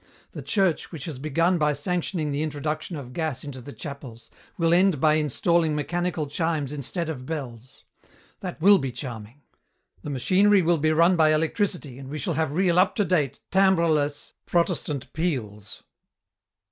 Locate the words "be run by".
10.79-11.35